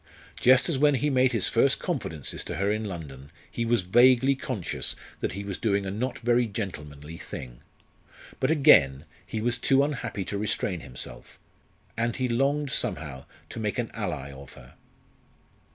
[0.39, 4.33] Just as when he made his first confidences to her in London, he was vaguely
[4.33, 7.61] conscious that he was doing a not very gentlemanly thing.
[8.39, 11.37] But again, he was too unhappy to restrain himself,
[11.95, 14.73] and he longed somehow to make an ally of her.